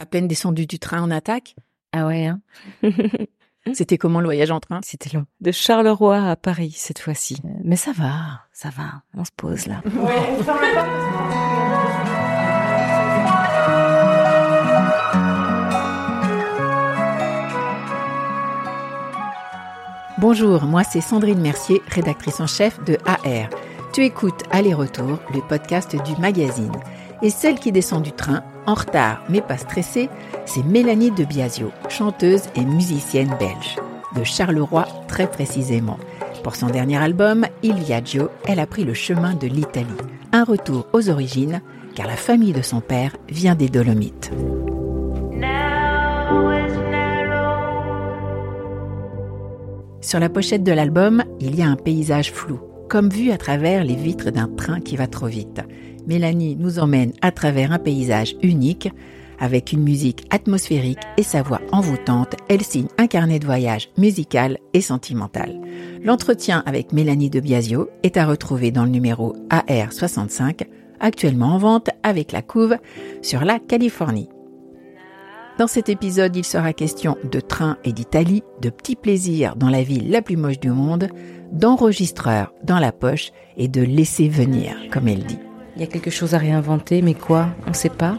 À 0.00 0.06
peine 0.06 0.28
descendu 0.28 0.66
du 0.66 0.78
train 0.78 1.02
en 1.02 1.10
attaque. 1.10 1.56
Ah 1.92 2.06
ouais, 2.06 2.26
hein 2.26 2.40
C'était 3.74 3.98
comment 3.98 4.20
le 4.20 4.26
voyage 4.26 4.50
en 4.52 4.60
train? 4.60 4.78
C'était 4.82 5.14
long. 5.16 5.26
De 5.40 5.50
Charleroi 5.50 6.22
à 6.30 6.36
Paris, 6.36 6.72
cette 6.76 7.00
fois-ci. 7.00 7.42
Mais 7.64 7.76
ça 7.76 7.90
va, 7.92 8.42
ça 8.52 8.70
va. 8.70 9.02
On 9.14 9.24
se 9.24 9.30
pose 9.36 9.66
là. 9.66 9.82
Bonjour, 20.18 20.62
moi 20.64 20.82
c'est 20.84 21.00
Sandrine 21.00 21.40
Mercier, 21.40 21.80
rédactrice 21.88 22.40
en 22.40 22.46
chef 22.46 22.82
de 22.84 22.98
AR. 23.04 23.48
Tu 23.92 24.04
écoutes 24.04 24.42
Aller-Retour, 24.50 25.18
le 25.34 25.40
podcast 25.46 25.94
du 26.04 26.20
magazine. 26.20 26.72
Et 27.22 27.30
celle 27.30 27.58
qui 27.58 27.72
descend 27.72 28.02
du 28.02 28.12
train, 28.12 28.42
en 28.68 28.74
retard 28.74 29.24
mais 29.30 29.40
pas 29.40 29.56
stressée, 29.56 30.10
c'est 30.44 30.62
Mélanie 30.62 31.10
de 31.10 31.24
Biasio, 31.24 31.72
chanteuse 31.88 32.42
et 32.54 32.64
musicienne 32.64 33.34
belge. 33.40 33.76
De 34.14 34.24
Charleroi 34.24 34.86
très 35.08 35.26
précisément. 35.26 35.98
Pour 36.44 36.54
son 36.54 36.66
dernier 36.66 36.98
album, 36.98 37.46
Il 37.62 37.74
Viaggio, 37.74 38.28
elle 38.46 38.60
a 38.60 38.66
pris 38.66 38.84
le 38.84 38.92
chemin 38.92 39.34
de 39.34 39.46
l'Italie. 39.46 39.86
Un 40.32 40.44
retour 40.44 40.86
aux 40.92 41.08
origines, 41.08 41.62
car 41.94 42.06
la 42.06 42.16
famille 42.16 42.52
de 42.52 42.62
son 42.62 42.80
père 42.80 43.16
vient 43.30 43.54
des 43.54 43.70
Dolomites. 43.70 44.30
Sur 50.02 50.20
la 50.20 50.28
pochette 50.28 50.62
de 50.62 50.72
l'album, 50.72 51.24
il 51.40 51.54
y 51.54 51.62
a 51.62 51.66
un 51.66 51.76
paysage 51.76 52.32
flou, 52.32 52.60
comme 52.88 53.10
vu 53.10 53.30
à 53.30 53.38
travers 53.38 53.84
les 53.84 53.94
vitres 53.94 54.30
d'un 54.30 54.48
train 54.48 54.80
qui 54.80 54.96
va 54.96 55.06
trop 55.06 55.26
vite. 55.26 55.60
Mélanie 56.06 56.56
nous 56.56 56.78
emmène 56.78 57.12
à 57.20 57.30
travers 57.30 57.72
un 57.72 57.78
paysage 57.78 58.34
unique, 58.42 58.88
avec 59.38 59.72
une 59.72 59.82
musique 59.82 60.26
atmosphérique 60.30 60.98
et 61.16 61.22
sa 61.22 61.42
voix 61.42 61.60
envoûtante, 61.70 62.34
elle 62.48 62.62
signe 62.62 62.88
un 62.96 63.06
carnet 63.06 63.38
de 63.38 63.46
voyage 63.46 63.90
musical 63.96 64.58
et 64.72 64.80
sentimental. 64.80 65.60
L'entretien 66.02 66.62
avec 66.66 66.92
Mélanie 66.92 67.30
de 67.30 67.40
Biasio 67.40 67.88
est 68.02 68.16
à 68.16 68.26
retrouver 68.26 68.70
dans 68.70 68.84
le 68.84 68.90
numéro 68.90 69.36
AR65, 69.50 70.66
actuellement 70.98 71.54
en 71.54 71.58
vente 71.58 71.90
avec 72.02 72.32
la 72.32 72.42
couve 72.42 72.76
sur 73.22 73.44
la 73.44 73.58
Californie. 73.60 74.28
Dans 75.58 75.66
cet 75.66 75.88
épisode, 75.88 76.36
il 76.36 76.44
sera 76.44 76.72
question 76.72 77.16
de 77.30 77.40
train 77.40 77.78
et 77.82 77.92
d'Italie, 77.92 78.44
de 78.62 78.70
petits 78.70 78.94
plaisirs 78.94 79.56
dans 79.56 79.70
la 79.70 79.82
ville 79.82 80.10
la 80.10 80.22
plus 80.22 80.36
moche 80.36 80.60
du 80.60 80.70
monde, 80.70 81.08
d'enregistreurs 81.52 82.52
dans 82.62 82.78
la 82.78 82.92
poche 82.92 83.32
et 83.56 83.68
de 83.68 83.82
laisser 83.82 84.28
venir, 84.28 84.74
comme 84.90 85.08
elle 85.08 85.24
dit. 85.24 85.38
Il 85.76 85.80
y 85.80 85.84
a 85.84 85.88
quelque 85.88 86.10
chose 86.10 86.34
à 86.34 86.38
réinventer, 86.38 87.02
mais 87.02 87.14
quoi? 87.14 87.48
On 87.66 87.70
ne 87.70 87.74
sait 87.74 87.88
pas. 87.88 88.18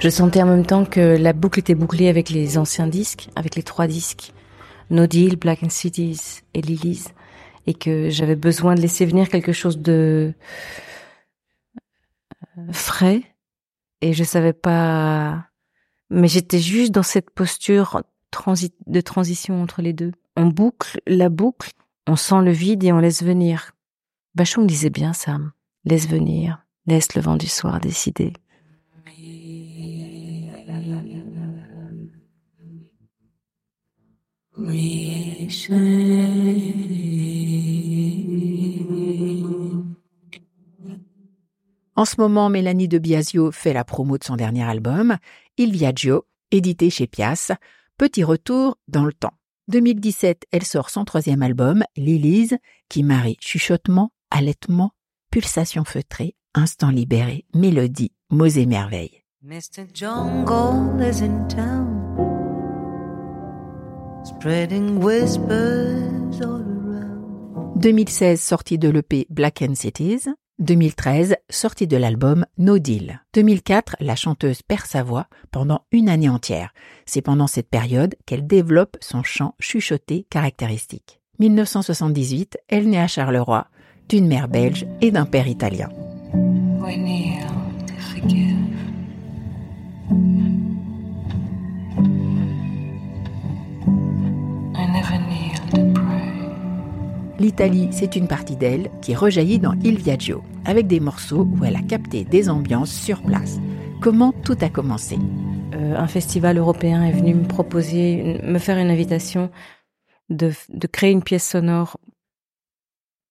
Je 0.00 0.08
sentais 0.08 0.42
en 0.42 0.46
même 0.46 0.66
temps 0.66 0.84
que 0.84 1.16
la 1.16 1.32
boucle 1.32 1.60
était 1.60 1.74
bouclée 1.74 2.08
avec 2.08 2.30
les 2.30 2.58
anciens 2.58 2.86
disques, 2.86 3.28
avec 3.36 3.56
les 3.56 3.62
trois 3.62 3.86
disques, 3.86 4.32
No 4.90 5.06
Deal, 5.06 5.36
Black 5.36 5.62
and 5.62 5.70
Cities 5.70 6.42
et 6.54 6.62
Lilies, 6.62 7.06
et 7.66 7.74
que 7.74 8.08
j'avais 8.10 8.36
besoin 8.36 8.74
de 8.74 8.80
laisser 8.80 9.06
venir 9.06 9.28
quelque 9.28 9.52
chose 9.52 9.78
de 9.78 10.32
frais, 12.72 13.22
et 14.00 14.12
je 14.12 14.24
savais 14.24 14.52
pas 14.52 15.48
mais 16.10 16.28
j'étais 16.28 16.58
juste 16.58 16.92
dans 16.92 17.02
cette 17.02 17.30
posture 17.30 18.02
de 18.86 19.00
transition 19.00 19.62
entre 19.62 19.82
les 19.82 19.92
deux. 19.92 20.12
On 20.40 20.46
boucle 20.46 21.00
la 21.08 21.30
boucle, 21.30 21.72
on 22.06 22.14
sent 22.14 22.42
le 22.42 22.52
vide 22.52 22.84
et 22.84 22.92
on 22.92 23.00
laisse 23.00 23.24
venir. 23.24 23.72
Bachung 24.36 24.68
disait 24.68 24.88
bien 24.88 25.12
ça. 25.12 25.36
Laisse 25.84 26.06
venir, 26.06 26.64
laisse 26.86 27.16
le 27.16 27.22
vent 27.22 27.34
du 27.34 27.48
soir 27.48 27.80
décider. 27.80 28.32
En 41.96 42.04
ce 42.04 42.20
moment, 42.20 42.48
Mélanie 42.48 42.86
de 42.86 42.98
Biasio 42.98 43.50
fait 43.50 43.72
la 43.72 43.82
promo 43.82 44.18
de 44.18 44.24
son 44.24 44.36
dernier 44.36 44.62
album, 44.62 45.16
Il 45.56 45.72
Viaggio, 45.72 46.26
édité 46.52 46.90
chez 46.90 47.08
Pias. 47.08 47.50
Petit 47.96 48.22
retour 48.22 48.78
dans 48.86 49.04
le 49.04 49.12
temps. 49.12 49.37
2017, 49.68 50.46
elle 50.50 50.64
sort 50.64 50.88
son 50.88 51.04
troisième 51.04 51.42
album, 51.42 51.84
Lilies, 51.94 52.56
qui 52.88 53.02
marie 53.02 53.36
chuchotement, 53.38 54.10
allaitement, 54.30 54.92
pulsation 55.30 55.84
feutrée, 55.84 56.34
instant 56.54 56.88
libéré, 56.90 57.44
mélodie, 57.54 58.12
mots 58.30 58.46
et 58.46 58.64
merveilles. 58.64 59.22
Mr. 59.44 59.86
Jungle 59.92 61.02
is 61.02 61.22
in 61.22 61.46
town, 61.48 61.86
spreading 64.24 65.02
whispers 65.02 66.40
all 66.40 66.62
around. 66.62 67.80
2016, 67.80 68.40
sortie 68.40 68.78
de 68.78 68.88
l'EP 68.88 69.26
Black 69.28 69.60
and 69.62 69.74
Cities. 69.74 70.28
2013, 70.58 71.36
sortie 71.48 71.86
de 71.86 71.96
l'album 71.96 72.44
No 72.58 72.78
Deal. 72.78 73.20
2004, 73.34 73.96
la 74.00 74.16
chanteuse 74.16 74.62
perd 74.62 74.86
sa 74.86 75.02
voix 75.02 75.26
pendant 75.52 75.82
une 75.92 76.08
année 76.08 76.28
entière. 76.28 76.74
C'est 77.06 77.22
pendant 77.22 77.46
cette 77.46 77.68
période 77.68 78.16
qu'elle 78.26 78.46
développe 78.46 78.96
son 79.00 79.22
chant 79.22 79.54
chuchoté 79.60 80.26
caractéristique. 80.30 81.20
1978, 81.38 82.58
elle 82.68 82.88
naît 82.88 82.98
à 82.98 83.06
Charleroi, 83.06 83.68
d'une 84.08 84.26
mère 84.26 84.48
belge 84.48 84.86
et 85.00 85.12
d'un 85.12 85.26
père 85.26 85.46
italien. 85.46 85.90
L'Italie, 97.38 97.88
c'est 97.92 98.16
une 98.16 98.26
partie 98.26 98.56
d'elle 98.56 98.90
qui 99.00 99.14
rejaillit 99.14 99.60
dans 99.60 99.74
Il 99.84 99.98
Viaggio, 99.98 100.42
avec 100.64 100.88
des 100.88 100.98
morceaux 100.98 101.44
où 101.44 101.64
elle 101.64 101.76
a 101.76 101.82
capté 101.82 102.24
des 102.24 102.50
ambiances 102.50 102.90
sur 102.90 103.22
place. 103.22 103.58
Comment 104.00 104.32
tout 104.32 104.56
a 104.60 104.68
commencé 104.68 105.18
euh, 105.74 105.96
Un 105.96 106.08
festival 106.08 106.58
européen 106.58 107.04
est 107.04 107.12
venu 107.12 107.34
me 107.34 107.46
proposer, 107.46 108.40
me 108.42 108.58
faire 108.58 108.76
une 108.78 108.90
invitation 108.90 109.52
de, 110.30 110.52
créer 110.90 111.12
une 111.12 111.22
pièce 111.22 111.48
sonore 111.48 111.98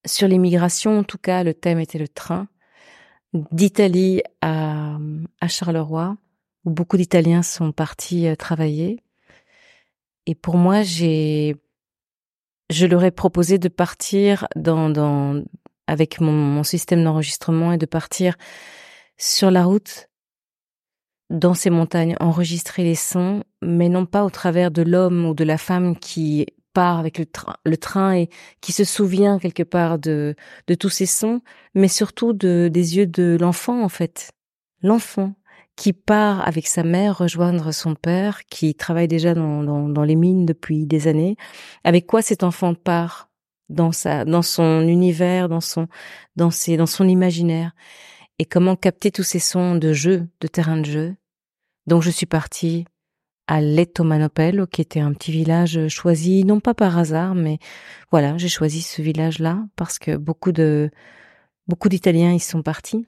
sur 0.05 0.29
l'immigration. 0.29 0.99
En 0.99 1.03
tout 1.03 1.17
cas, 1.17 1.43
le 1.43 1.53
thème 1.53 1.79
était 1.79 1.99
le 1.99 2.07
train 2.07 2.47
d'Italie 3.33 4.21
à, 4.41 4.97
à 5.41 5.47
Charleroi, 5.49 6.15
où 6.63 6.69
beaucoup 6.69 6.95
d'Italiens 6.95 7.43
sont 7.43 7.73
partis 7.73 8.25
euh, 8.27 8.35
travailler. 8.35 9.03
Et 10.27 10.35
pour 10.35 10.55
moi, 10.55 10.81
j'ai 10.81 11.57
je 12.69 12.85
leur 12.85 13.03
ai 13.03 13.11
proposé 13.11 13.57
de 13.57 13.69
partir 13.69 14.47
dans, 14.55 14.89
dans 14.89 15.43
avec 15.87 16.19
mon, 16.19 16.63
système 16.63 17.03
d'enregistrement 17.03 17.71
et 17.71 17.77
de 17.77 17.85
partir 17.85 18.35
sur 19.17 19.51
la 19.51 19.63
route 19.63 20.09
dans 21.29 21.53
ces 21.53 21.69
montagnes, 21.69 22.15
enregistrer 22.19 22.83
les 22.83 22.95
sons, 22.95 23.43
mais 23.61 23.89
non 23.89 24.05
pas 24.05 24.23
au 24.23 24.29
travers 24.29 24.71
de 24.71 24.81
l'homme 24.81 25.25
ou 25.25 25.33
de 25.33 25.43
la 25.43 25.57
femme 25.57 25.97
qui 25.97 26.45
part 26.73 26.99
avec 26.99 27.17
le, 27.17 27.77
train 27.77 28.15
et 28.15 28.29
qui 28.61 28.71
se 28.71 28.83
souvient 28.83 29.39
quelque 29.39 29.63
part 29.63 29.97
de, 29.97 30.35
de 30.67 30.73
tous 30.75 30.89
ces 30.89 31.05
sons, 31.05 31.41
mais 31.73 31.87
surtout 31.87 32.33
de, 32.33 32.69
des 32.71 32.97
yeux 32.97 33.07
de 33.07 33.37
l'enfant 33.39 33.83
en 33.83 33.89
fait. 33.89 34.31
L'enfant 34.83 35.33
qui 35.77 35.93
part 35.93 36.45
avec 36.45 36.67
sa 36.67 36.83
mère 36.83 37.19
rejoindre 37.19 37.71
son 37.71 37.95
père, 37.95 38.45
qui 38.47 38.75
travaille 38.75 39.07
déjà 39.07 39.33
dans, 39.35 39.63
dans, 39.63 39.87
dans, 39.87 40.03
les 40.03 40.15
mines 40.15 40.45
depuis 40.45 40.87
des 40.87 41.07
années. 41.07 41.37
Avec 41.85 42.07
quoi 42.07 42.21
cet 42.21 42.43
enfant 42.43 42.73
part 42.73 43.29
dans 43.69 43.91
sa, 43.91 44.25
dans 44.25 44.41
son 44.41 44.81
univers, 44.81 45.47
dans 45.47 45.61
son, 45.61 45.87
dans 46.35 46.51
ses, 46.51 46.77
dans 46.77 46.87
son 46.87 47.07
imaginaire, 47.07 47.73
et 48.39 48.45
comment 48.45 48.75
capter 48.75 49.11
tous 49.11 49.23
ces 49.23 49.39
sons 49.39 49.75
de 49.75 49.93
jeu, 49.93 50.27
de 50.41 50.47
terrain 50.47 50.77
de 50.77 50.85
jeu? 50.85 51.15
Donc 51.85 52.01
je 52.01 52.09
suis 52.09 52.25
partie 52.25 52.85
à 53.47 53.61
Lettomanopel, 53.61 54.65
qui 54.67 54.81
était 54.81 54.99
un 54.99 55.13
petit 55.13 55.31
village 55.31 55.87
choisi 55.89 56.43
non 56.43 56.59
pas 56.59 56.73
par 56.73 56.97
hasard, 56.97 57.35
mais 57.35 57.59
voilà, 58.11 58.37
j'ai 58.37 58.49
choisi 58.49 58.81
ce 58.81 59.01
village-là 59.01 59.63
parce 59.75 59.99
que 59.99 60.17
beaucoup 60.17 60.51
de 60.51 60.89
beaucoup 61.67 61.87
d'Italiens 61.87 62.33
y 62.33 62.39
sont 62.39 62.63
partis 62.63 63.05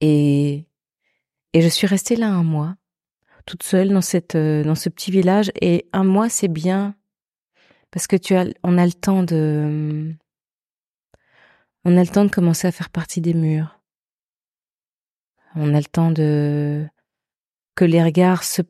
Et, 0.00 0.67
et 1.52 1.62
je 1.62 1.68
suis 1.68 1.86
restée 1.86 2.16
là 2.16 2.28
un 2.28 2.44
mois, 2.44 2.76
toute 3.46 3.62
seule 3.62 3.88
dans 3.90 4.02
cette, 4.02 4.34
euh, 4.34 4.62
dans 4.64 4.74
ce 4.74 4.88
petit 4.88 5.10
village. 5.10 5.50
Et 5.60 5.86
un 5.92 6.04
mois, 6.04 6.28
c'est 6.28 6.48
bien 6.48 6.94
parce 7.90 8.06
que 8.06 8.16
tu 8.16 8.34
as, 8.34 8.46
on 8.62 8.76
a 8.76 8.84
le 8.84 8.92
temps 8.92 9.22
de, 9.22 10.14
on 11.84 11.96
a 11.96 12.00
le 12.02 12.08
temps 12.08 12.24
de 12.24 12.30
commencer 12.30 12.66
à 12.66 12.72
faire 12.72 12.90
partie 12.90 13.20
des 13.20 13.34
murs. 13.34 13.80
On 15.54 15.74
a 15.74 15.78
le 15.78 15.86
temps 15.86 16.10
de, 16.10 16.86
que 17.74 17.84
les 17.84 18.02
regards 18.02 18.44
se 18.44 18.62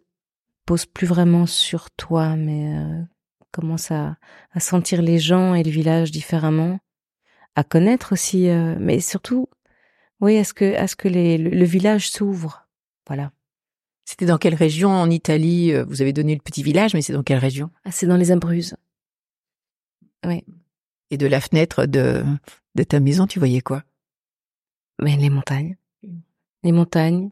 posent 0.65 0.87
plus 0.87 1.07
vraiment 1.07 1.47
sur 1.47 1.91
toi, 1.91 2.37
mais 2.37 2.77
euh, 2.77 3.03
commence 3.51 3.91
à, 3.91 4.17
à 4.53 4.61
sentir 4.61 5.03
les 5.03 5.19
gens 5.19 5.55
et 5.55 5.65
le 5.65 5.71
village 5.71 6.13
différemment, 6.13 6.79
à 7.57 7.65
connaître 7.65 8.13
aussi, 8.13 8.49
euh, 8.49 8.77
mais 8.79 9.01
surtout 9.01 9.49
oui, 10.21 10.35
est-ce 10.35 10.53
que, 10.53 10.65
est-ce 10.65 10.97
que 10.97 11.09
les, 11.09 11.39
le, 11.39 11.65
village 11.65 12.11
s'ouvre 12.11 12.68
Voilà. 13.09 13.33
C'était 14.05 14.27
dans 14.27 14.39
quelle 14.39 14.55
région 14.55 14.91
en 14.91 15.11
Italie 15.11 15.73
euh, 15.73 15.85
Vous 15.87 16.01
avez 16.01 16.13
donné 16.13 16.35
le 16.35 16.41
petit 16.41 16.63
village, 16.63 16.95
mais 16.95 17.03
c'est 17.03 17.13
dans 17.13 17.23
quelle 17.23 17.39
région? 17.39 17.71
Ah, 17.85 17.91
C'est 17.91 18.07
dans 18.07 18.17
les 18.17 18.31
Imbruzes. 18.31 18.75
Oui. 20.25 20.45
Et 21.11 21.17
de 21.17 21.27
la 21.27 21.41
fenêtre 21.41 21.87
de, 21.87 22.25
de 22.75 22.83
ta 22.83 23.01
maison, 23.01 23.27
tu 23.27 23.39
voyais 23.39 23.61
quoi? 23.61 23.83
Mais 25.01 25.17
les 25.17 25.31
montagnes. 25.31 25.77
Les 26.63 26.73
montagnes. 26.73 27.31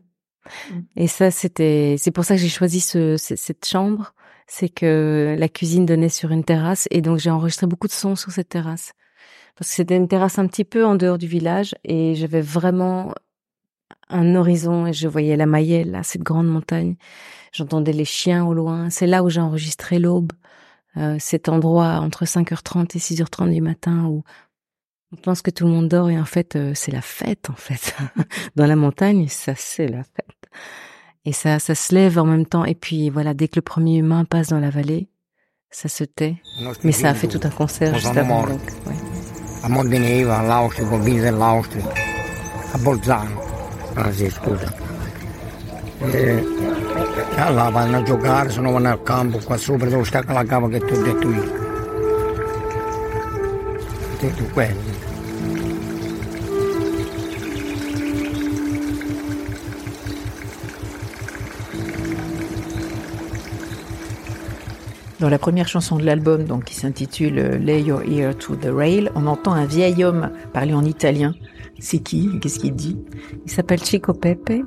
Mm. 0.71 0.81
Et 0.97 1.09
ça, 1.09 1.31
c'était, 1.31 1.97
c'est 1.99 2.11
pour 2.11 2.25
ça 2.25 2.37
que 2.37 2.41
j'ai 2.41 2.49
choisi 2.49 2.81
ce, 2.81 3.17
cette 3.17 3.67
chambre. 3.67 4.15
C'est 4.47 4.69
que 4.69 5.35
la 5.39 5.49
cuisine 5.49 5.87
donnait 5.87 6.09
sur 6.09 6.31
une 6.31 6.45
terrasse 6.45 6.87
et 6.91 7.01
donc 7.01 7.19
j'ai 7.19 7.31
enregistré 7.31 7.67
beaucoup 7.67 7.89
de 7.89 7.93
sons 7.93 8.15
sur 8.15 8.31
cette 8.31 8.49
terrasse 8.49 8.93
parce 9.57 9.71
que 9.71 9.77
c'était 9.77 9.97
une 9.97 10.07
terrasse 10.07 10.39
un 10.39 10.47
petit 10.47 10.65
peu 10.65 10.85
en 10.85 10.95
dehors 10.95 11.19
du 11.19 11.27
village 11.27 11.75
et 11.83 12.15
j'avais 12.15 12.43
vraiment 12.43 13.15
un 14.09 14.35
horizon 14.35 14.87
et 14.87 14.93
je 14.93 15.09
voyais 15.09 15.37
la 15.37 15.47
Mayelle, 15.47 15.91
là, 15.91 16.03
cette 16.03 16.23
grande 16.23 16.49
montagne. 16.49 16.97
J'entendais 17.53 17.93
les 17.93 18.05
chiens 18.05 18.45
au 18.45 18.55
loin. 18.55 18.91
C'est 18.91 19.07
là 19.07 19.23
où 19.23 19.31
j'ai 19.31 19.41
enregistré 19.41 19.99
l'aube, 19.99 20.33
euh, 20.97 21.17
cet 21.19 21.49
endroit 21.49 22.01
entre 22.01 22.25
5h30 22.25 22.97
et 22.97 22.99
6h30 22.99 23.53
du 23.53 23.61
matin 23.61 24.05
où 24.05 24.23
on 25.13 25.17
pense 25.17 25.43
que 25.43 25.51
tout 25.51 25.65
le 25.65 25.71
monde 25.71 25.89
dort 25.89 26.11
et 26.11 26.19
en 26.19 26.25
fait 26.25 26.57
euh, 26.57 26.73
c'est 26.75 26.91
la 26.93 27.03
fête 27.03 27.49
en 27.51 27.55
fait. 27.55 27.97
Dans 28.57 28.67
la 28.67 28.77
montagne, 28.77 29.29
ça 29.29 29.55
c'est 29.57 29.89
la 29.89 30.03
fête. 30.03 30.51
Et 31.25 31.33
ça, 31.33 31.59
ça 31.59 31.75
se 31.75 31.95
lève 31.95 32.19
en 32.19 32.25
même 32.25 32.47
temps. 32.47 32.65
Et 32.65 32.75
puis 32.75 33.11
voilà, 33.11 33.35
dès 33.35 33.49
que 33.49 33.57
le 33.57 33.63
premier 33.63 33.97
humain 33.97 34.25
passe 34.25 34.49
dans 34.49 34.61
la 34.61 34.71
vallée, 34.71 35.09
ça 35.71 35.89
se 35.89 36.05
tait. 36.05 36.37
Mais 36.85 36.93
ça 36.93 37.11
a 37.11 37.15
fait 37.15 37.27
tout 37.27 37.41
un 37.43 37.51
concert 37.51 37.95
juste 37.95 38.17
avant. 38.17 38.47
Donc, 38.47 38.61
ouais. 38.87 38.95
Dans 65.19 65.31
la 65.31 65.39
première 65.39 65.67
chanson 65.67 65.97
de 65.97 66.05
l'album, 66.05 66.45
donc 66.45 66.65
qui 66.65 66.75
s'intitule 66.75 67.39
euh, 67.39 67.59
Lay 67.59 67.81
Your 67.83 68.03
Ear 68.03 68.37
to 68.37 68.55
the 68.55 68.69
Rail, 68.71 69.11
on 69.15 69.27
entend 69.27 69.55
un 69.55 69.65
vieil 69.65 70.05
homme 70.05 70.31
parler 70.53 70.75
en 70.75 70.85
italien. 70.85 71.35
C'est 71.79 71.99
qui? 71.99 72.39
Qu'est-ce 72.41 72.59
qu'il 72.59 72.75
dit? 72.75 72.99
Il 73.45 73.51
s'appelle 73.51 73.83
Chico 73.83 74.13
Pepe. 74.15 74.63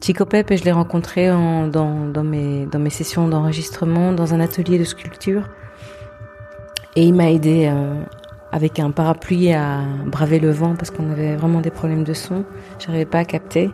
Chico 0.00 0.24
Pepe, 0.24 0.56
je 0.56 0.64
l'ai 0.64 0.72
rencontré 0.72 1.28
dans, 1.28 1.66
dans, 1.68 2.24
mes, 2.24 2.66
dans 2.66 2.78
mes 2.78 2.90
sessions 2.90 3.28
d'enregistrement, 3.28 4.12
dans 4.12 4.32
un 4.34 4.40
atelier 4.40 4.78
de 4.78 4.84
sculpture. 4.84 5.48
Et 6.96 7.04
il 7.04 7.14
m'a 7.14 7.30
aidé 7.30 7.70
euh, 7.70 8.02
avec 8.52 8.80
un 8.80 8.90
parapluie 8.90 9.52
à 9.52 9.82
braver 10.06 10.40
le 10.40 10.50
vent 10.50 10.74
parce 10.74 10.90
qu'on 10.90 11.10
avait 11.10 11.36
vraiment 11.36 11.60
des 11.60 11.70
problèmes 11.70 12.04
de 12.04 12.14
son. 12.14 12.44
J'arrivais 12.78 13.04
pas 13.04 13.18
à 13.18 13.24
capter. 13.24 13.70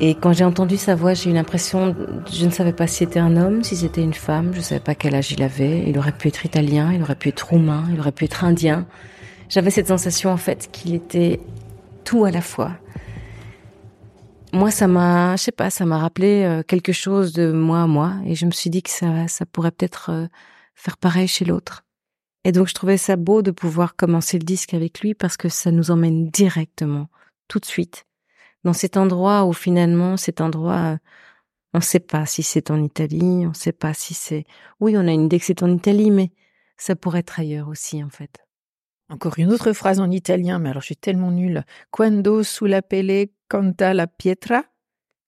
Et 0.00 0.14
quand 0.14 0.32
j'ai 0.32 0.44
entendu 0.44 0.76
sa 0.78 0.94
voix, 0.94 1.14
j'ai 1.14 1.30
eu 1.30 1.32
l'impression, 1.32 1.94
je 2.32 2.46
ne 2.46 2.50
savais 2.50 2.72
pas 2.72 2.86
si 2.86 2.96
c'était 2.96 3.20
un 3.20 3.36
homme, 3.36 3.62
si 3.62 3.76
c'était 3.76 4.02
une 4.02 4.14
femme, 4.14 4.48
je 4.52 4.58
ne 4.58 4.62
savais 4.62 4.80
pas 4.80 4.94
quel 4.94 5.14
âge 5.14 5.30
il 5.30 5.42
avait. 5.42 5.84
Il 5.86 5.98
aurait 5.98 6.12
pu 6.12 6.28
être 6.28 6.44
italien, 6.44 6.92
il 6.92 7.02
aurait 7.02 7.14
pu 7.14 7.28
être 7.28 7.50
roumain, 7.50 7.84
il 7.92 8.00
aurait 8.00 8.10
pu 8.10 8.24
être 8.24 8.42
indien. 8.42 8.86
J'avais 9.52 9.70
cette 9.70 9.88
sensation 9.88 10.30
en 10.30 10.38
fait 10.38 10.70
qu'il 10.72 10.94
était 10.94 11.38
tout 12.04 12.24
à 12.24 12.30
la 12.30 12.40
fois. 12.40 12.72
Moi, 14.54 14.70
ça 14.70 14.86
m'a, 14.86 15.36
je 15.36 15.42
sais 15.42 15.52
pas, 15.52 15.68
ça 15.68 15.84
m'a 15.84 15.98
rappelé 15.98 16.44
euh, 16.44 16.62
quelque 16.62 16.92
chose 16.94 17.34
de 17.34 17.52
moi 17.52 17.82
à 17.82 17.86
moi, 17.86 18.14
et 18.24 18.34
je 18.34 18.46
me 18.46 18.50
suis 18.50 18.70
dit 18.70 18.82
que 18.82 18.88
ça, 18.88 19.28
ça 19.28 19.44
pourrait 19.44 19.70
peut-être 19.70 20.08
euh, 20.10 20.26
faire 20.74 20.96
pareil 20.96 21.28
chez 21.28 21.44
l'autre. 21.44 21.84
Et 22.44 22.52
donc, 22.52 22.66
je 22.66 22.72
trouvais 22.72 22.96
ça 22.96 23.16
beau 23.16 23.42
de 23.42 23.50
pouvoir 23.50 23.94
commencer 23.94 24.38
le 24.38 24.44
disque 24.44 24.72
avec 24.72 25.00
lui 25.00 25.12
parce 25.12 25.36
que 25.36 25.50
ça 25.50 25.70
nous 25.70 25.90
emmène 25.90 26.30
directement, 26.30 27.08
tout 27.46 27.58
de 27.58 27.66
suite, 27.66 28.06
dans 28.64 28.72
cet 28.72 28.96
endroit 28.96 29.44
où 29.44 29.52
finalement, 29.52 30.16
cet 30.16 30.40
endroit, 30.40 30.96
on 31.74 31.78
ne 31.78 31.84
sait 31.84 32.00
pas 32.00 32.24
si 32.24 32.42
c'est 32.42 32.70
en 32.70 32.82
Italie, 32.82 33.44
on 33.44 33.50
ne 33.50 33.54
sait 33.54 33.72
pas 33.72 33.92
si 33.92 34.14
c'est... 34.14 34.46
Oui, 34.80 34.96
on 34.96 35.06
a 35.06 35.12
une 35.12 35.26
idée 35.26 35.38
que 35.38 35.44
c'est 35.44 35.62
en 35.62 35.70
Italie, 35.70 36.10
mais 36.10 36.30
ça 36.78 36.96
pourrait 36.96 37.20
être 37.20 37.38
ailleurs 37.38 37.68
aussi, 37.68 38.02
en 38.02 38.08
fait. 38.08 38.42
Encore 39.12 39.34
une 39.36 39.52
autre 39.52 39.74
phrase 39.74 40.00
en 40.00 40.10
italien, 40.10 40.58
mais 40.58 40.70
alors 40.70 40.80
je 40.80 40.86
suis 40.86 40.96
tellement 40.96 41.30
nulle. 41.30 41.64
Quando 41.90 42.42
sulla 42.42 42.80
pelle 42.80 43.28
canta 43.46 43.92
la 43.92 44.06
pietra? 44.06 44.64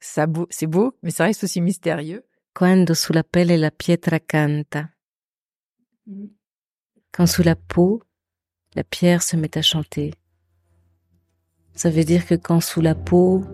Ça 0.00 0.26
c'est 0.48 0.66
beau, 0.66 0.94
mais 1.02 1.10
ça 1.10 1.24
reste 1.24 1.44
aussi 1.44 1.60
mystérieux. 1.60 2.24
Quando 2.54 2.94
sulla 2.94 3.22
pelle 3.22 3.60
la 3.60 3.70
pietra 3.70 4.20
canta. 4.20 4.88
Quand 7.12 7.26
sous 7.26 7.42
la 7.42 7.56
peau, 7.56 8.02
la 8.74 8.84
pierre 8.84 9.22
se 9.22 9.36
met 9.36 9.58
à 9.58 9.62
chanter. 9.62 10.14
Ça 11.74 11.90
veut 11.90 12.04
dire 12.04 12.24
que 12.24 12.36
quand 12.36 12.60
sous 12.60 12.80
la 12.80 12.94
peau, 12.94 13.44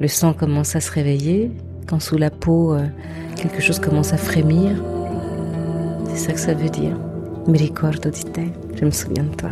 le 0.00 0.08
sang 0.08 0.32
commence 0.32 0.76
à 0.76 0.80
se 0.80 0.90
réveiller, 0.90 1.50
quand 1.86 2.00
sous 2.00 2.16
la 2.16 2.30
peau, 2.30 2.72
euh, 2.72 2.86
quelque 3.36 3.60
chose 3.60 3.80
commence 3.80 4.14
à 4.14 4.16
frémir, 4.16 4.82
c'est 6.08 6.16
ça 6.16 6.32
que 6.32 6.40
ça 6.40 6.54
veut 6.54 6.70
dire. 6.70 6.96
Mi 7.46 7.56
ricordo 7.56 8.10
di 8.10 8.22
te, 8.30 8.52
je 8.74 8.84
me 8.84 8.90
souviens 8.90 9.24
de 9.24 9.34
toi. 9.36 9.50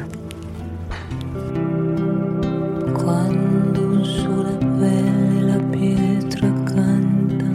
Quando 2.92 4.04
sulla 4.04 4.56
pelle 4.78 5.42
la 5.42 5.58
pietra 5.70 6.52
canta, 6.64 7.48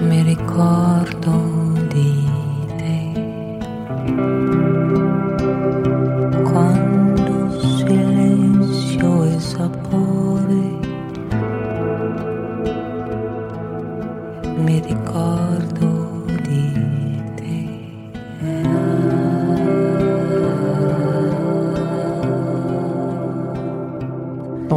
mi 0.00 0.22
ricordo 0.22 1.54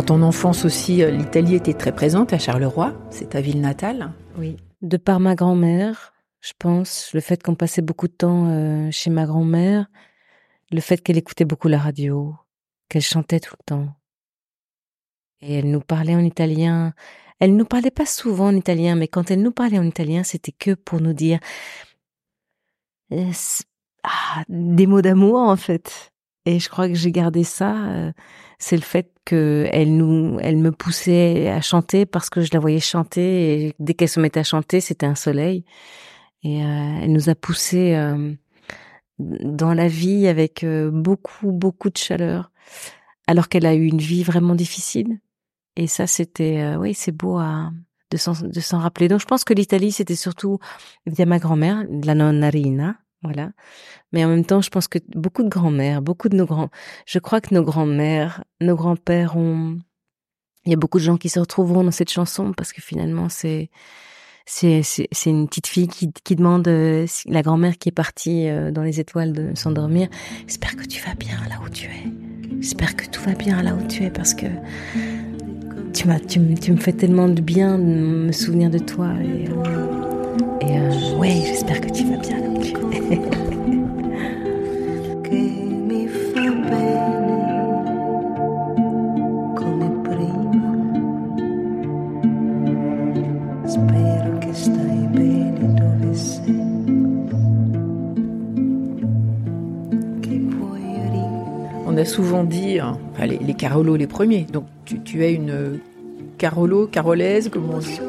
ton 0.08 0.22
enfance 0.22 0.64
aussi, 0.64 1.04
euh, 1.04 1.12
l'Italie 1.12 1.56
était 1.56 1.74
très 1.74 1.94
présente 1.94 2.32
à 2.32 2.40
Charleroi, 2.40 2.94
c'est 3.10 3.32
ta 3.32 3.42
ville 3.42 3.60
natale. 3.60 4.14
Oui, 4.38 4.56
de 4.82 4.96
par 4.96 5.20
ma 5.20 5.36
grand-mère, 5.36 6.14
je 6.40 6.54
pense, 6.58 7.12
le 7.14 7.20
fait 7.20 7.44
qu'on 7.44 7.56
passait 7.56 7.82
beaucoup 7.82 8.08
de 8.08 8.14
temps 8.14 8.48
euh, 8.50 8.90
chez 8.90 9.10
ma 9.10 9.26
grand-mère, 9.26 9.88
le 10.72 10.80
fait 10.80 11.02
qu'elle 11.02 11.18
écoutait 11.18 11.44
beaucoup 11.44 11.68
la 11.68 11.78
radio, 11.78 12.34
qu'elle 12.88 13.02
chantait 13.02 13.42
tout 13.42 13.54
le 13.60 13.64
temps. 13.66 13.90
Et 15.42 15.56
elle 15.56 15.70
nous 15.70 15.82
parlait 15.82 16.16
en 16.16 16.24
italien. 16.24 16.94
Elle 17.42 17.58
nous 17.58 17.66
parlait 17.66 17.92
pas 17.92 18.06
souvent 18.06 18.48
en 18.48 18.56
italien, 18.56 18.96
mais 18.96 19.10
quand 19.10 19.30
elle 19.30 19.42
nous 19.42 19.52
parlait 19.52 19.78
en 19.78 19.86
italien, 19.86 20.24
c'était 20.24 20.54
que 20.54 20.74
pour 20.74 21.02
nous 21.02 21.14
dire 21.14 21.40
euh, 23.12 23.32
ah, 24.04 24.44
des 24.48 24.88
mots 24.88 25.02
d'amour 25.02 25.40
en 25.40 25.58
fait. 25.58 26.14
Et 26.48 26.60
je 26.60 26.70
crois 26.70 26.88
que 26.88 26.96
j'ai 26.96 27.12
gardé 27.12 27.44
ça 27.44 28.14
c'est 28.60 28.76
le 28.76 28.82
fait 28.82 29.12
que 29.26 29.68
elle 29.72 29.96
nous, 29.96 30.40
elle 30.42 30.58
me 30.58 30.72
poussait 30.72 31.50
à 31.50 31.62
chanter 31.62 32.06
parce 32.06 32.30
que 32.30 32.42
je 32.42 32.50
la 32.54 32.60
voyais 32.60 32.80
chanter 32.80 33.66
et 33.66 33.76
dès 33.80 33.94
qu'elle 33.94 34.10
se 34.10 34.20
mettait 34.20 34.40
à 34.40 34.44
chanter, 34.44 34.82
c'était 34.82 35.06
un 35.06 35.16
soleil. 35.16 35.64
Et 36.44 36.64
euh, 36.64 37.00
elle 37.02 37.12
nous 37.12 37.30
a 37.30 37.36
poussé 37.36 37.96
euh, 37.96 38.34
dans 39.20 39.74
la 39.74 39.88
vie 39.88 40.28
avec 40.28 40.64
euh, 40.64 40.90
beaucoup, 40.92 41.52
beaucoup 41.52 41.90
de 41.90 41.98
chaleur, 41.98 42.52
alors 43.28 43.50
qu'elle 43.50 43.66
a 43.66 43.76
eu 43.76 43.86
une 43.86 44.00
vie 44.00 44.24
vraiment 44.24 44.56
difficile. 44.56 45.20
Et 45.76 45.88
ça, 45.88 46.08
c'était, 46.08 46.76
oui, 46.76 46.96
c'est 46.96 47.12
beau 47.12 47.38
à, 47.38 47.72
de 48.10 48.18
s'en, 48.18 48.34
de 48.34 48.60
s'en 48.60 48.80
rappeler. 48.80 49.08
Donc, 49.08 49.20
je 49.20 49.26
pense 49.26 49.44
que 49.44 49.54
l'Italie, 49.54 49.92
c'était 49.92 50.16
surtout 50.16 50.58
via 51.06 51.28
ma 51.28 51.38
grand-mère, 51.38 51.86
la 52.04 52.16
nonna 52.16 52.50
Rina, 52.50 52.96
Mais 54.12 54.24
en 54.26 54.30
même 54.30 54.46
temps, 54.46 54.62
je 54.62 54.70
pense 54.70 54.88
que 54.88 55.00
beaucoup 55.16 55.44
de 55.44 55.50
grands-mères, 55.50 56.02
beaucoup 56.02 56.30
de 56.30 56.36
nos 56.36 56.46
grands, 56.46 56.70
je 57.06 57.20
crois 57.20 57.42
que 57.42 57.54
nos 57.54 57.64
grands-mères, 57.64 58.44
nos 58.62 58.76
grands-pères 58.76 59.38
ont, 59.38 59.78
il 60.66 60.72
y 60.72 60.74
a 60.74 60.78
beaucoup 60.78 61.00
de 61.00 61.04
gens 61.04 61.18
qui 61.18 61.30
se 61.30 61.40
retrouveront 61.40 61.84
dans 61.84 61.92
cette 61.92 62.12
chanson 62.12 62.54
parce 62.54 62.74
que 62.74 62.82
finalement, 62.82 63.30
c'est, 63.30 63.70
c'est, 64.46 64.82
une 65.26 65.48
petite 65.48 65.68
fille 65.68 65.88
qui, 65.88 66.36
demande, 66.36 66.68
euh, 66.68 67.06
la 67.26 67.42
grand-mère 67.42 67.78
qui 67.78 67.90
est 67.90 67.94
partie 67.94 68.48
euh, 68.48 68.72
dans 68.72 68.84
les 68.84 69.00
étoiles 69.00 69.34
de 69.34 69.56
s'endormir, 69.56 70.08
j'espère 70.46 70.76
que 70.76 70.86
tu 70.86 71.02
vas 71.06 71.16
bien 71.16 71.38
là 71.50 71.60
où 71.66 71.70
tu 71.70 71.86
es. 71.86 72.04
J'espère 72.62 72.96
que 72.96 73.06
tout 73.06 73.22
va 73.22 73.34
bien 73.34 73.62
là 73.62 73.76
où 73.76 73.88
tu 73.88 74.04
es 74.04 74.10
parce 74.10 74.34
que 74.34 74.48
tu 75.94 76.08
m'as, 76.08 76.20
tu, 76.20 76.40
tu 76.56 76.72
me 76.72 76.78
fais 76.78 76.94
tellement 76.94 77.28
de 77.28 77.42
bien 77.42 77.78
de 77.78 77.84
me 77.84 78.32
souvenir 78.32 78.70
de 78.70 78.80
toi 78.80 79.08
euh, 79.08 80.17
et 80.62 80.78
euh, 80.78 81.18
ouais, 81.18 81.42
j'espère 81.46 81.82
que 81.82 81.90
tu 81.90 82.04
vas 82.06 82.18
bien. 82.18 82.38
On 101.90 102.00
a 102.00 102.06
souvent 102.06 102.44
dit, 102.44 102.80
hein, 102.80 102.96
enfin, 103.12 103.26
les, 103.26 103.40
les 103.40 103.54
Carolos 103.56 103.96
les 103.96 104.06
premiers, 104.06 104.44
donc 104.44 104.66
tu, 104.86 105.00
tu 105.00 105.24
es 105.24 105.34
une 105.34 105.80
Carolo, 106.38 106.86
carolaise, 106.86 107.50
comment 107.50 107.76
on 107.76 107.80
dit? 107.80 108.00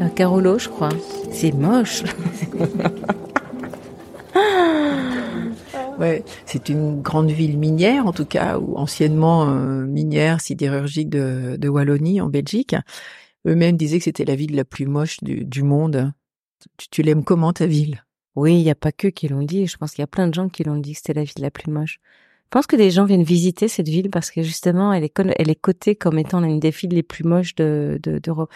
Un 0.00 0.08
Carolo, 0.08 0.58
je 0.58 0.68
crois. 0.68 0.90
C'est 1.40 1.52
moche. 1.52 2.02
Ouais, 6.00 6.24
c'est 6.46 6.68
une 6.68 7.00
grande 7.00 7.30
ville 7.30 7.56
minière 7.56 8.08
en 8.08 8.12
tout 8.12 8.24
cas, 8.24 8.58
ou 8.58 8.76
anciennement 8.76 9.48
euh, 9.48 9.84
minière 9.84 10.40
sidérurgique 10.40 11.10
de, 11.10 11.54
de 11.56 11.68
Wallonie 11.68 12.20
en 12.20 12.26
Belgique. 12.26 12.74
Eux-mêmes 13.46 13.76
disaient 13.76 13.98
que 13.98 14.04
c'était 14.04 14.24
la 14.24 14.34
ville 14.34 14.56
la 14.56 14.64
plus 14.64 14.86
moche 14.86 15.18
du, 15.22 15.44
du 15.44 15.62
monde. 15.62 16.12
Tu, 16.76 16.88
tu 16.88 17.02
l'aimes 17.02 17.22
comment 17.22 17.52
ta 17.52 17.66
ville? 17.66 18.02
Oui, 18.34 18.58
il 18.58 18.64
n'y 18.64 18.70
a 18.70 18.74
pas 18.74 18.90
que 18.90 19.06
qui 19.06 19.28
l'ont 19.28 19.44
dit. 19.44 19.68
Je 19.68 19.76
pense 19.76 19.92
qu'il 19.92 20.02
y 20.02 20.04
a 20.04 20.08
plein 20.08 20.26
de 20.26 20.34
gens 20.34 20.48
qui 20.48 20.64
l'ont 20.64 20.76
dit 20.76 20.94
que 20.94 20.98
c'était 20.98 21.14
la 21.14 21.22
ville 21.22 21.40
la 21.40 21.52
plus 21.52 21.70
moche. 21.70 22.00
Je 22.46 22.50
pense 22.50 22.66
que 22.66 22.74
des 22.74 22.90
gens 22.90 23.04
viennent 23.04 23.22
visiter 23.22 23.68
cette 23.68 23.88
ville 23.88 24.10
parce 24.10 24.32
que 24.32 24.42
justement, 24.42 24.92
elle 24.92 25.04
est, 25.04 25.16
conn- 25.16 25.34
elle 25.38 25.50
est 25.50 25.60
cotée 25.60 25.94
comme 25.94 26.18
étant 26.18 26.40
l'une 26.40 26.58
des 26.58 26.70
villes 26.70 26.94
les 26.94 27.04
plus 27.04 27.22
moches 27.22 27.54
de, 27.54 28.00
de, 28.02 28.18
d'Europe. 28.18 28.50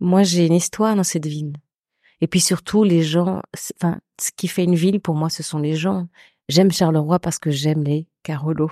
Moi, 0.00 0.22
j'ai 0.22 0.46
une 0.46 0.54
histoire 0.54 0.96
dans 0.96 1.04
cette 1.04 1.26
ville. 1.26 1.52
Et 2.22 2.28
puis 2.28 2.40
surtout, 2.40 2.84
les 2.84 3.02
gens, 3.02 3.42
enfin, 3.76 4.00
ce 4.18 4.30
qui 4.36 4.46
fait 4.46 4.62
une 4.62 4.76
ville 4.76 5.00
pour 5.00 5.16
moi, 5.16 5.28
ce 5.28 5.42
sont 5.42 5.58
les 5.58 5.74
gens. 5.74 6.06
J'aime 6.48 6.70
Charleroi 6.70 7.18
parce 7.18 7.40
que 7.40 7.50
j'aime 7.50 7.82
les 7.82 8.06
Carolos, 8.22 8.70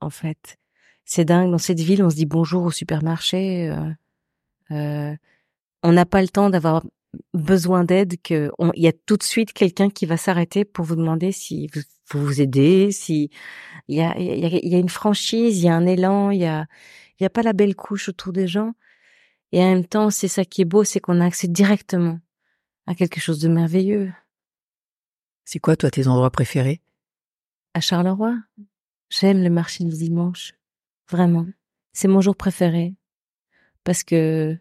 en 0.00 0.10
fait. 0.10 0.58
C'est 1.06 1.24
dingue. 1.24 1.50
Dans 1.50 1.58
cette 1.58 1.80
ville, 1.80 2.04
on 2.04 2.10
se 2.10 2.16
dit 2.16 2.26
bonjour 2.26 2.64
au 2.64 2.70
supermarché. 2.70 3.70
euh, 3.70 3.90
euh, 4.70 5.16
on 5.82 5.92
n'a 5.92 6.04
pas 6.04 6.20
le 6.20 6.28
temps 6.28 6.50
d'avoir 6.50 6.84
besoin 7.32 7.84
d'aide 7.84 8.20
que 8.22 8.50
il 8.74 8.82
y 8.82 8.88
a 8.88 8.92
tout 8.92 9.16
de 9.16 9.22
suite 9.22 9.54
quelqu'un 9.54 9.88
qui 9.88 10.04
va 10.04 10.16
s'arrêter 10.18 10.64
pour 10.66 10.84
vous 10.84 10.96
demander 10.96 11.32
si 11.32 11.68
vous 12.10 12.20
vous, 12.20 12.40
aidez, 12.42 12.92
si 12.92 13.30
il 13.88 13.96
y 13.96 14.02
a, 14.02 14.78
une 14.78 14.88
franchise, 14.90 15.58
il 15.58 15.64
y 15.64 15.68
a 15.68 15.74
un 15.74 15.86
élan, 15.86 16.30
il 16.30 16.42
y 16.42 16.66
il 17.20 17.22
y 17.22 17.26
a 17.26 17.30
pas 17.30 17.42
la 17.42 17.52
belle 17.54 17.76
couche 17.76 18.08
autour 18.10 18.32
des 18.32 18.46
gens. 18.46 18.72
Et 19.52 19.62
en 19.62 19.70
même 19.70 19.86
temps, 19.86 20.10
c'est 20.10 20.28
ça 20.28 20.44
qui 20.44 20.62
est 20.62 20.66
beau, 20.66 20.84
c'est 20.84 21.00
qu'on 21.00 21.20
a 21.20 21.26
accès 21.26 21.48
directement 21.48 22.18
à 22.86 22.94
quelque 22.94 23.20
chose 23.20 23.38
de 23.40 23.48
merveilleux. 23.48 24.12
C'est 25.44 25.58
quoi 25.58 25.76
toi 25.76 25.90
tes 25.90 26.06
endroits 26.08 26.30
préférés? 26.30 26.80
À 27.74 27.80
Charleroi, 27.80 28.36
j'aime 29.10 29.42
le 29.42 29.50
marché 29.50 29.84
du 29.84 29.94
dimanche. 29.94 30.54
Vraiment. 31.10 31.46
C'est 31.92 32.08
mon 32.08 32.20
jour 32.20 32.36
préféré. 32.36 32.94
Parce 33.84 34.02
que, 34.02 34.56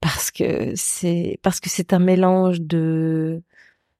parce 0.00 0.30
que 0.30 0.72
c'est, 0.76 1.38
parce 1.42 1.60
que 1.60 1.68
c'est 1.68 1.92
un 1.92 1.98
mélange 1.98 2.60
de, 2.60 3.42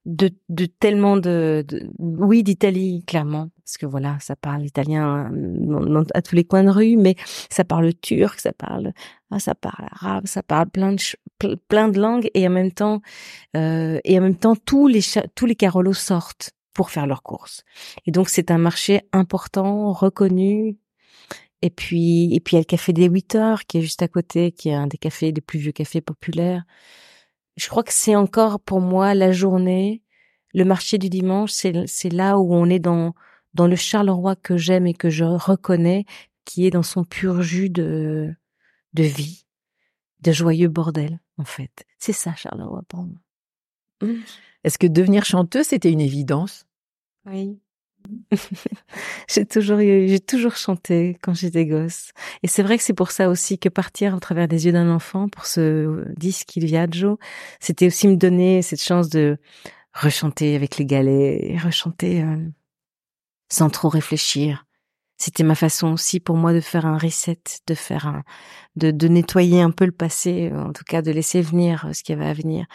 de, 0.05 0.31
de 0.49 0.67
tellement 0.67 1.17
de, 1.17 1.65
de- 1.67 1.91
oui, 1.99 2.43
d'Italie, 2.43 3.05
clairement. 3.07 3.51
Parce 3.67 3.79
que 3.79 3.87
voilà, 3.87 4.17
ça 4.21 4.37
parle 4.37 4.65
italien 4.65 5.29
à 6.15 6.23
tous 6.23 6.37
les 6.37 6.45
coins 6.45 6.63
de 6.63 6.71
rue, 6.71 6.97
mais 6.97 7.17
ça 7.51 7.65
parle 7.65 7.93
turc, 7.95 8.39
ça 8.39 8.53
parle, 8.53 8.93
ah, 9.33 9.41
ça 9.41 9.57
parle 9.57 9.89
arabe, 9.91 10.29
ça 10.29 10.45
parle 10.45 10.71
plein 10.71 10.93
de, 10.93 11.57
plein 11.67 11.89
de 11.89 11.99
langues 11.99 12.31
et 12.35 12.47
en 12.47 12.51
même 12.51 12.71
temps, 12.71 13.03
euh, 13.57 13.99
et 14.05 14.17
en 14.21 14.23
même 14.23 14.37
temps, 14.37 14.55
tous 14.55 14.87
les, 14.87 15.01
tous 15.35 15.47
les 15.47 15.57
carolos 15.57 15.95
sortent 15.95 16.53
pour 16.75 16.91
faire 16.91 17.09
leurs 17.09 17.25
courses. 17.25 17.65
Et 18.07 18.13
donc, 18.13 18.29
c'est 18.29 18.53
un 18.53 18.59
marché 18.59 19.01
important, 19.13 19.93
reconnu. 19.93 20.79
Et 21.61 21.71
puis, 21.71 22.33
et 22.37 22.39
puis, 22.39 22.55
il 22.55 22.59
y 22.59 22.59
a 22.59 22.61
le 22.61 22.67
café 22.67 22.93
des 22.93 23.07
8 23.07 23.35
heures 23.35 23.65
qui 23.65 23.79
est 23.79 23.83
juste 23.83 24.03
à 24.03 24.07
côté, 24.07 24.53
qui 24.53 24.69
est 24.69 24.75
un 24.75 24.87
des 24.87 24.99
cafés, 24.99 25.33
des 25.33 25.41
plus 25.41 25.59
vieux 25.59 25.73
cafés 25.73 26.01
populaires. 26.01 26.63
Je 27.57 27.69
crois 27.69 27.83
que 27.83 27.93
c'est 27.93 28.15
encore 28.15 28.61
pour 28.61 28.81
moi 28.81 29.15
la 29.15 29.33
journée, 29.33 30.03
le 30.55 30.65
marché 30.65 30.99
du 30.99 31.11
dimanche, 31.11 31.51
c'est 31.51 32.13
là 32.13 32.39
où 32.39 32.55
on 32.55 32.71
est 32.71 32.79
dans, 32.79 33.13
dans 33.57 33.67
le 33.67 33.75
Charleroi 33.77 34.37
que 34.37 34.57
j'aime 34.57 34.87
et 34.87 34.95
que 34.95 35.11
je 35.11 35.25
reconnais, 35.25 36.05
qui 36.45 36.67
est 36.67 36.71
dans 36.71 36.83
son 36.83 37.05
pur 37.05 37.43
jus 37.43 37.71
de, 37.71 38.33
de 38.93 39.03
vie, 39.03 39.47
de 40.21 40.31
joyeux 40.31 40.69
bordel, 40.69 41.19
en 41.39 41.45
fait. 41.45 41.85
C'est 41.99 42.13
ça, 42.13 42.35
Charleroi, 42.35 42.83
pour 42.87 43.03
moi. 43.05 43.19
Est-ce 44.65 44.79
que 44.79 44.87
devenir 44.87 45.25
chanteuse 45.25 45.67
c'était 45.67 45.91
une 45.91 46.01
évidence? 46.01 46.67
Oui. 47.25 47.59
j'ai 49.29 49.47
toujours 49.47 49.79
eu- 49.81 50.07
j'ai 50.07 50.21
toujours 50.21 50.55
chanté 50.55 51.17
quand 51.23 51.35
j'étais 51.35 51.67
gosse. 51.67 52.13
Et 52.43 52.47
c'est 52.49 52.63
vrai 52.63 52.77
que 52.79 52.85
c'est 52.85 52.93
pour 52.95 53.11
ça 53.11 53.29
aussi 53.29 53.59
que 53.59 53.69
partir 53.69 54.15
à 54.15 54.21
travers 54.21 54.47
les 54.47 54.67
yeux 54.67 54.73
d'un 54.73 54.91
enfant 54.95 55.29
pour 55.29 55.47
ce 55.47 56.05
disque 56.17 56.55
Il 56.57 56.67
Viaggio, 56.67 57.19
c'était 57.59 57.87
aussi 57.87 58.07
me 58.07 58.17
donner 58.17 58.63
cette 58.63 58.83
chance 58.83 59.09
de 59.09 59.39
rechanter 59.93 60.55
avec 60.55 60.77
les 60.77 60.85
galets, 60.85 61.41
et 61.43 61.59
rechanter 61.59 62.23
euh, 62.23 62.37
sans 63.49 63.71
trop 63.71 63.89
réfléchir. 63.89 64.65
C'était 65.19 65.45
ma 65.45 65.55
façon 65.55 65.93
aussi 65.93 66.21
pour 66.21 66.37
moi 66.37 66.53
de 66.53 66.61
faire 66.61 66.85
un 66.85 66.99
reset, 66.99 67.41
de 67.67 67.75
faire 67.75 68.07
un, 68.07 68.23
de, 68.77 68.91
de 68.91 69.09
nettoyer 69.09 69.63
un 69.63 69.71
peu 69.71 69.87
le 69.87 69.93
passé, 69.93 70.53
en 70.55 70.73
tout 70.73 70.85
cas 70.85 71.01
de 71.01 71.11
laisser 71.11 71.41
venir 71.41 71.87
euh, 71.87 71.93
ce 71.93 72.03
qui 72.03 72.13
avait 72.13 72.27
à 72.27 72.35
venir 72.35 72.67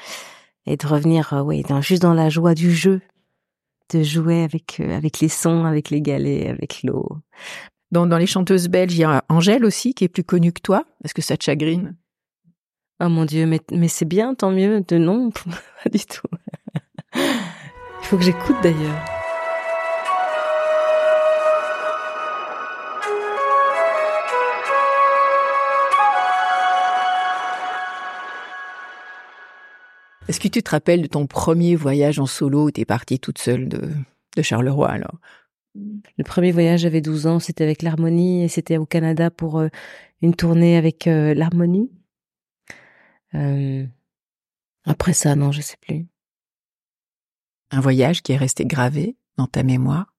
et 0.65 0.77
de 0.77 0.87
revenir, 0.87 1.33
euh, 1.33 1.41
oui, 1.41 1.63
dans, 1.63 1.81
juste 1.81 2.01
dans 2.01 2.13
la 2.13 2.29
joie 2.29 2.55
du 2.55 2.71
jeu, 2.71 3.01
de 3.93 4.03
jouer 4.03 4.43
avec 4.43 4.79
euh, 4.79 4.95
avec 4.95 5.19
les 5.19 5.29
sons, 5.29 5.65
avec 5.65 5.89
les 5.89 6.01
galets, 6.01 6.49
avec 6.49 6.83
l'eau. 6.83 7.07
dans, 7.91 8.07
dans 8.07 8.17
les 8.17 8.27
chanteuses 8.27 8.69
belges, 8.69 8.93
il 8.93 8.99
y 8.99 9.03
a 9.03 9.23
Angèle 9.29 9.65
aussi 9.65 9.93
qui 9.93 10.03
est 10.03 10.09
plus 10.09 10.23
connue 10.23 10.51
que 10.53 10.61
toi? 10.61 10.85
Est-ce 11.03 11.13
que 11.13 11.21
ça 11.21 11.37
te 11.37 11.43
chagrine? 11.43 11.95
Oh 13.03 13.09
mon 13.09 13.25
dieu, 13.25 13.45
mais 13.45 13.59
mais 13.71 13.87
c'est 13.87 14.05
bien, 14.05 14.35
tant 14.35 14.51
mieux. 14.51 14.81
De 14.81 14.97
non, 14.97 15.31
pas 15.83 15.89
du 15.89 16.05
tout. 16.05 16.27
Il 17.15 18.05
faut 18.07 18.17
que 18.17 18.23
j'écoute 18.23 18.57
d'ailleurs. 18.61 19.10
Est-ce 30.31 30.39
que 30.39 30.47
tu 30.47 30.63
te 30.63 30.69
rappelles 30.69 31.01
de 31.01 31.07
ton 31.07 31.27
premier 31.27 31.75
voyage 31.75 32.17
en 32.17 32.25
solo 32.25 32.67
où 32.67 32.71
t'es 32.71 32.85
partie 32.85 33.19
toute 33.19 33.37
seule 33.37 33.67
de, 33.67 33.91
de 34.37 34.41
Charleroi 34.41 34.89
alors? 34.89 35.19
Le 35.75 36.23
premier 36.23 36.53
voyage, 36.53 36.79
j'avais 36.79 37.01
12 37.01 37.27
ans, 37.27 37.39
c'était 37.39 37.65
avec 37.65 37.81
l'Harmonie 37.81 38.41
et 38.41 38.47
c'était 38.47 38.77
au 38.77 38.85
Canada 38.85 39.29
pour 39.29 39.59
euh, 39.59 39.67
une 40.21 40.33
tournée 40.33 40.77
avec 40.77 41.05
euh, 41.07 41.33
l'Harmonie. 41.33 41.91
Euh, 43.35 43.85
après 44.85 45.11
ça, 45.11 45.35
non, 45.35 45.51
je 45.51 45.59
sais 45.59 45.75
plus. 45.81 46.07
Un 47.71 47.81
voyage 47.81 48.21
qui 48.21 48.31
est 48.31 48.37
resté 48.37 48.63
gravé 48.63 49.17
dans 49.35 49.47
ta 49.47 49.63
mémoire? 49.63 50.15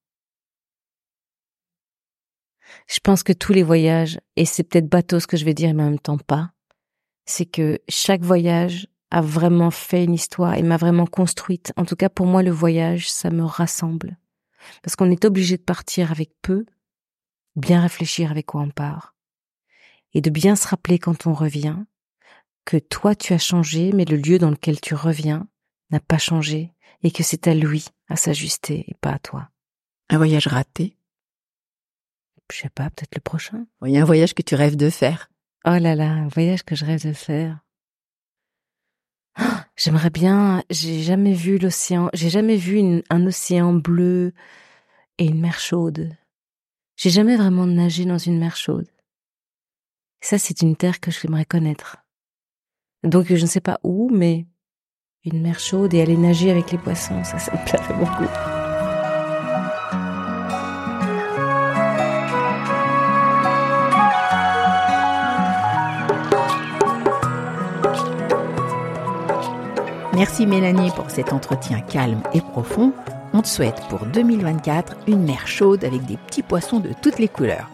Je 2.87 2.99
pense 2.99 3.23
que 3.23 3.33
tous 3.33 3.53
les 3.53 3.63
voyages, 3.63 4.19
et 4.35 4.45
c'est 4.45 4.61
peut-être 4.61 4.89
bateau 4.89 5.19
ce 5.19 5.25
que 5.25 5.37
je 5.37 5.45
vais 5.45 5.55
dire, 5.55 5.73
mais 5.73 5.81
en 5.81 5.89
même 5.89 5.99
temps 5.99 6.19
pas, 6.19 6.51
c'est 7.25 7.47
que 7.47 7.79
chaque 7.89 8.21
voyage 8.21 8.87
a 9.13 9.21
vraiment 9.21 9.69
fait 9.69 10.03
une 10.03 10.15
histoire 10.15 10.55
et 10.55 10.63
m'a 10.63 10.77
vraiment 10.77 11.05
construite. 11.05 11.71
En 11.77 11.85
tout 11.85 11.95
cas, 11.95 12.09
pour 12.09 12.25
moi, 12.25 12.41
le 12.41 12.49
voyage, 12.49 13.11
ça 13.11 13.29
me 13.29 13.43
rassemble. 13.43 14.17
Parce 14.81 14.95
qu'on 14.95 15.11
est 15.11 15.23
obligé 15.23 15.55
de 15.55 15.61
partir 15.61 16.11
avec 16.11 16.31
peu, 16.41 16.65
bien 17.55 17.81
réfléchir 17.81 18.31
avec 18.31 18.47
quoi 18.47 18.61
on 18.61 18.71
part, 18.71 19.15
et 20.15 20.21
de 20.21 20.31
bien 20.31 20.55
se 20.55 20.67
rappeler 20.67 20.97
quand 20.97 21.27
on 21.27 21.33
revient 21.33 21.77
que 22.65 22.77
toi, 22.77 23.13
tu 23.13 23.33
as 23.33 23.37
changé, 23.37 23.91
mais 23.93 24.05
le 24.05 24.17
lieu 24.17 24.39
dans 24.39 24.49
lequel 24.49 24.81
tu 24.81 24.95
reviens 24.95 25.47
n'a 25.91 25.99
pas 25.99 26.17
changé, 26.17 26.73
et 27.03 27.11
que 27.11 27.21
c'est 27.21 27.47
à 27.47 27.53
lui 27.53 27.85
à 28.09 28.15
s'ajuster 28.15 28.85
et 28.87 28.95
pas 28.95 29.11
à 29.11 29.19
toi. 29.19 29.49
Un 30.09 30.17
voyage 30.17 30.47
raté 30.47 30.97
Je 32.51 32.61
sais 32.61 32.69
pas, 32.69 32.89
peut-être 32.89 33.15
le 33.15 33.21
prochain. 33.21 33.67
Il 33.85 33.91
y 33.91 33.97
a 33.97 34.01
un 34.01 34.05
voyage 34.05 34.33
que 34.33 34.41
tu 34.41 34.55
rêves 34.55 34.75
de 34.75 34.89
faire 34.89 35.29
Oh 35.65 35.77
là 35.77 35.93
là, 35.93 36.09
un 36.09 36.27
voyage 36.29 36.63
que 36.63 36.75
je 36.75 36.83
rêve 36.83 37.05
de 37.05 37.13
faire. 37.13 37.62
J'aimerais 39.75 40.09
bien, 40.09 40.63
j'ai 40.69 41.01
jamais 41.01 41.33
vu 41.33 41.57
l'océan, 41.57 42.09
j'ai 42.13 42.29
jamais 42.29 42.55
vu 42.55 43.03
un 43.09 43.25
océan 43.25 43.73
bleu 43.73 44.33
et 45.17 45.25
une 45.25 45.41
mer 45.41 45.59
chaude. 45.59 46.15
J'ai 46.95 47.09
jamais 47.09 47.35
vraiment 47.35 47.65
nagé 47.65 48.05
dans 48.05 48.17
une 48.17 48.37
mer 48.37 48.55
chaude. 48.55 48.87
Ça, 50.21 50.37
c'est 50.37 50.61
une 50.61 50.75
terre 50.75 50.99
que 50.99 51.11
j'aimerais 51.11 51.45
connaître. 51.45 51.97
Donc, 53.03 53.27
je 53.27 53.41
ne 53.41 53.47
sais 53.47 53.61
pas 53.61 53.79
où, 53.83 54.09
mais 54.09 54.45
une 55.25 55.41
mer 55.41 55.59
chaude 55.59 55.93
et 55.93 56.01
aller 56.01 56.17
nager 56.17 56.51
avec 56.51 56.71
les 56.71 56.77
poissons, 56.77 57.23
ça, 57.23 57.39
ça 57.39 57.51
me 57.51 57.65
plairait 57.65 57.97
beaucoup. 57.97 58.42
Merci 70.25 70.47
Mélanie 70.47 70.89
pour 70.91 71.11
cet 71.11 71.33
entretien 71.33 71.81
calme 71.81 72.23
et 72.33 72.39
profond. 72.39 72.93
On 73.33 73.41
te 73.41 73.47
souhaite 73.49 73.81
pour 73.89 74.05
2024 74.05 74.95
une 75.07 75.25
mer 75.25 75.45
chaude 75.47 75.83
avec 75.83 76.05
des 76.05 76.15
petits 76.15 76.43
poissons 76.43 76.79
de 76.79 76.91
toutes 77.01 77.19
les 77.19 77.27
couleurs. 77.27 77.69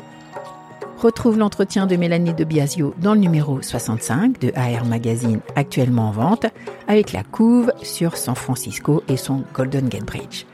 Retrouve 0.97 1.37
l'entretien 1.37 1.85
de 1.85 1.95
Mélanie 1.95 2.33
de 2.33 2.43
Biasio 2.43 2.95
dans 2.97 3.13
le 3.13 3.19
numéro 3.19 3.61
65 3.61 4.39
de 4.39 4.51
AR 4.55 4.85
Magazine 4.85 5.41
actuellement 5.55 6.07
en 6.07 6.11
vente 6.11 6.47
avec 6.87 7.13
la 7.13 7.21
couve 7.21 7.71
sur 7.83 8.17
San 8.17 8.33
Francisco 8.33 9.03
et 9.07 9.17
son 9.17 9.43
Golden 9.53 9.87
Gate 9.87 10.05
Bridge. 10.05 10.45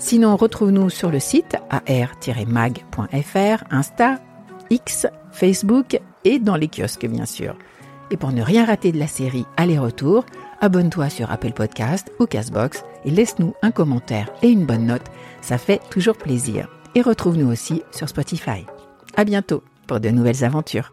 Sinon, 0.00 0.34
retrouve-nous 0.34 0.90
sur 0.90 1.12
le 1.12 1.20
site 1.20 1.54
ar-mag.fr, 1.70 3.64
Insta, 3.70 4.18
X, 4.70 5.06
Facebook 5.30 6.00
et 6.24 6.40
dans 6.40 6.56
les 6.56 6.66
kiosques 6.66 7.06
bien 7.06 7.26
sûr. 7.26 7.54
Et 8.10 8.16
pour 8.16 8.32
ne 8.32 8.42
rien 8.42 8.64
rater 8.64 8.90
de 8.90 8.98
la 8.98 9.06
série 9.06 9.46
Aller-retour, 9.56 10.24
abonne-toi 10.60 11.10
sur 11.10 11.30
Apple 11.30 11.52
Podcast 11.52 12.12
ou 12.18 12.26
Castbox 12.26 12.84
et 13.04 13.10
laisse-nous 13.10 13.54
un 13.62 13.70
commentaire 13.70 14.30
et 14.42 14.48
une 14.48 14.66
bonne 14.66 14.86
note, 14.86 15.06
ça 15.40 15.58
fait 15.58 15.80
toujours 15.90 16.16
plaisir. 16.16 16.68
Et 16.94 17.02
retrouve-nous 17.02 17.50
aussi 17.50 17.82
sur 17.90 18.08
Spotify. 18.08 18.66
À 19.16 19.24
bientôt 19.24 19.62
pour 19.86 20.00
de 20.00 20.08
nouvelles 20.10 20.44
aventures. 20.44 20.92